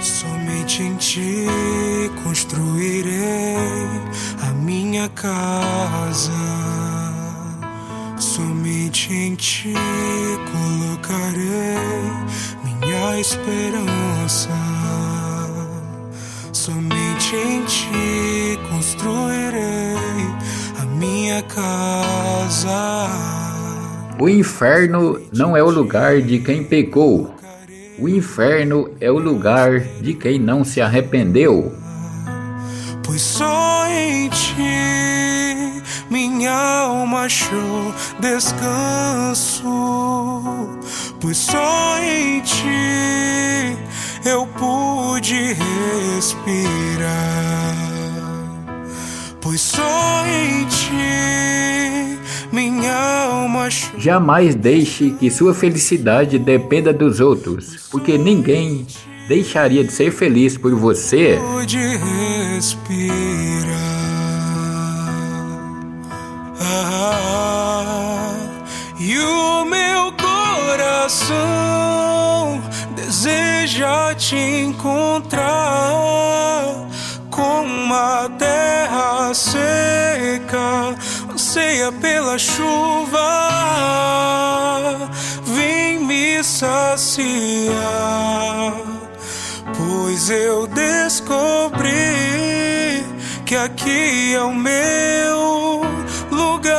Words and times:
Somente 0.00 0.82
em 0.82 0.94
ti 0.96 1.46
construirei 2.22 3.56
a 4.40 4.52
minha 4.52 5.08
casa. 5.08 6.32
Somente 8.16 9.12
em 9.12 9.34
ti 9.34 9.74
colocarei 10.52 11.78
minha 12.64 13.20
esperança. 13.20 14.50
Somente 16.52 17.34
em 17.34 17.64
ti 17.64 18.58
construirei 18.70 19.96
a 20.80 20.84
minha 20.84 21.42
casa. 21.42 23.08
O 24.20 24.28
inferno 24.28 25.20
não 25.32 25.56
é 25.56 25.62
o 25.62 25.70
lugar 25.70 26.20
de 26.22 26.38
quem 26.38 26.62
pecou. 26.62 27.37
O 27.98 28.08
inferno 28.08 28.90
é 29.00 29.10
o 29.10 29.18
lugar 29.18 29.80
de 29.80 30.14
quem 30.14 30.38
não 30.38 30.64
se 30.64 30.80
arrependeu. 30.80 31.72
Pois 33.02 33.20
só 33.20 33.86
em 33.88 34.28
ti 34.28 34.98
minha 36.10 36.52
alma 36.52 37.22
achou 37.22 37.94
descanso. 38.20 39.64
Pois 41.20 41.36
só 41.36 41.98
em 41.98 42.40
ti 42.40 43.76
eu 44.24 44.46
pude 44.46 45.54
respirar. 46.14 47.18
Pois 49.40 49.60
só 49.60 50.24
em 50.26 50.64
ti. 50.66 51.57
Jamais 53.98 54.54
deixe 54.54 55.10
que 55.10 55.30
sua 55.30 55.52
felicidade 55.52 56.38
dependa 56.38 56.92
dos 56.92 57.20
outros, 57.20 57.88
porque 57.90 58.16
ninguém 58.16 58.86
deixaria 59.28 59.84
de 59.84 59.92
ser 59.92 60.10
feliz 60.10 60.56
por 60.56 60.74
você. 60.74 61.38
pude 61.38 61.76
respirar. 62.56 63.18
Ah, 66.60 68.34
e 68.98 69.18
o 69.18 69.64
meu 69.66 70.12
coração 70.12 71.38
deseja 72.96 74.14
te 74.14 74.36
encontrar 74.36 75.97
anseia 81.68 81.92
pela 81.92 82.38
chuva. 82.38 83.18
Vem 85.44 85.98
me 86.00 86.42
saciar. 86.42 87.74
Pois 89.76 90.30
eu 90.30 90.66
descobri 90.66 91.90
que 93.44 93.54
aqui 93.54 94.34
é 94.34 94.40
o 94.42 94.54
meu 94.54 95.82
lugar. 96.30 96.78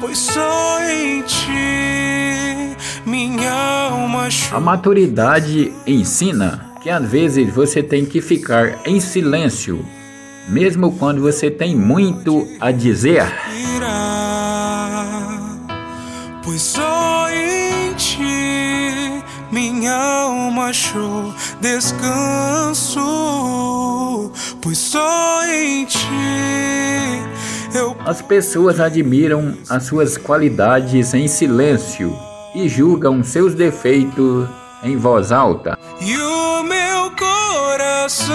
Pois 0.00 0.18
só 0.18 0.80
em 0.82 1.22
ti 1.22 2.76
minha 3.04 3.52
alma 3.52 4.28
A 4.52 4.60
maturidade 4.60 5.72
ensina 5.86 6.73
que 6.84 6.90
às 6.90 7.10
vezes 7.10 7.48
você 7.50 7.82
tem 7.82 8.04
que 8.04 8.20
ficar 8.20 8.86
em 8.86 9.00
silêncio, 9.00 9.82
mesmo 10.50 10.92
quando 10.92 11.22
você 11.22 11.50
tem 11.50 11.74
muito 11.74 12.46
a 12.60 12.70
dizer. 12.70 13.24
Pois 16.44 16.60
só 16.60 17.26
em 17.30 17.94
ti 17.94 19.24
minha 19.50 19.94
alma 19.94 20.66
achou 20.66 21.32
descanso. 21.58 23.00
Pois 24.60 24.76
só 24.76 25.42
em 25.46 25.86
ti 25.86 25.98
eu 27.74 27.96
As 28.04 28.20
pessoas 28.20 28.78
admiram 28.78 29.56
as 29.70 29.84
suas 29.84 30.18
qualidades 30.18 31.14
em 31.14 31.28
silêncio 31.28 32.14
e 32.54 32.68
julgam 32.68 33.24
seus 33.24 33.54
defeitos 33.54 34.46
em 34.82 34.98
voz 34.98 35.32
alta. 35.32 35.78
o 35.98 36.62
meu 37.04 37.10
coração 37.10 38.32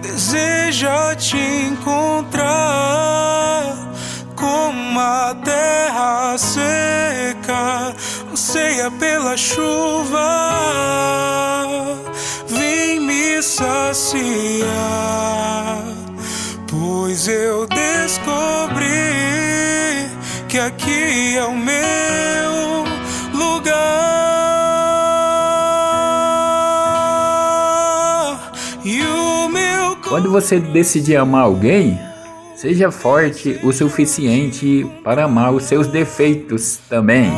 deseja 0.00 1.14
te 1.16 1.36
encontrar 1.36 2.44
como 4.34 4.98
a 5.00 5.36
terra 5.44 6.38
seca 6.38 7.94
anseia 8.32 8.90
pela 8.92 9.36
chuva. 9.36 10.22
Vem 12.48 13.00
me 13.00 13.42
saciar, 13.42 14.64
pois 16.66 17.28
eu 17.28 17.66
descobri 17.66 18.86
que 20.48 20.58
aqui 20.58 21.36
é 21.36 21.44
o 21.44 21.54
meu 21.54 22.84
lugar. 23.34 24.23
Quando 30.14 30.30
você 30.30 30.60
decidir 30.60 31.16
amar 31.16 31.42
alguém, 31.42 31.98
seja 32.54 32.92
forte 32.92 33.58
o 33.64 33.72
suficiente 33.72 34.88
para 35.02 35.24
amar 35.24 35.52
os 35.52 35.64
seus 35.64 35.88
defeitos 35.88 36.78
também. 36.88 37.32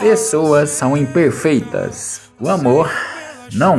Pessoas 0.00 0.70
são 0.70 0.96
imperfeitas. 0.96 2.22
O 2.40 2.48
amor 2.48 2.90
não. 3.52 3.78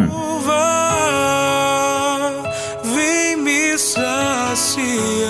vem 2.85 3.35
me 3.35 3.77
saciar, 3.77 5.25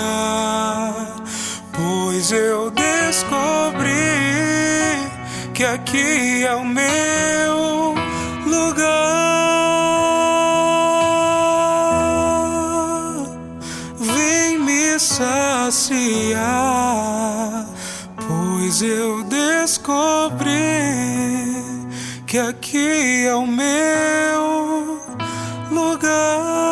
pois 1.72 2.30
eu 2.30 2.70
descobri 2.70 3.90
que 5.54 5.64
aqui 5.64 6.46
é 6.46 6.54
o 6.54 6.64
meu 6.64 7.37
saciar, 14.98 16.44
pois 18.16 18.82
eu 18.82 19.22
descobri 19.24 20.48
que 22.26 22.38
aqui 22.38 23.26
é 23.26 23.34
o 23.34 23.46
meu 23.46 25.00
lugar. 25.70 26.67